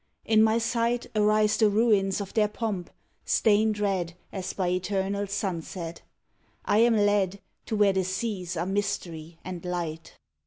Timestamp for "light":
9.63-10.17